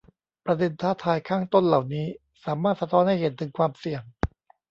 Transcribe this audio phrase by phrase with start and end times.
[0.45, 2.05] ประเด็นท้าทายข้างต้นเหล่านี้
[2.45, 4.03] สามารถสะท้อนให้เห็นถึงความเสี่ยง